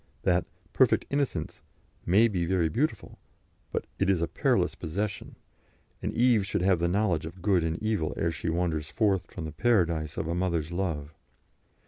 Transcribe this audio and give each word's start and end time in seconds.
That 0.23 0.45
"perfect 0.73 1.05
innocence" 1.11 1.61
may 2.07 2.27
be 2.27 2.43
very 2.47 2.69
beautiful, 2.69 3.19
but 3.71 3.85
it 3.99 4.09
is 4.09 4.19
a 4.19 4.27
perilous 4.27 4.73
possession, 4.73 5.35
and 6.01 6.11
Eve 6.15 6.43
should 6.43 6.63
have 6.63 6.79
the 6.79 6.87
knowledge 6.87 7.27
of 7.27 7.43
good 7.43 7.63
and 7.63 7.77
evil 7.83 8.15
ere 8.17 8.31
she 8.31 8.49
wanders 8.49 8.89
forth 8.89 9.29
from 9.31 9.45
the 9.45 9.51
paradise 9.51 10.17
of 10.17 10.27
a 10.27 10.33
mother's 10.33 10.71
love. 10.71 11.13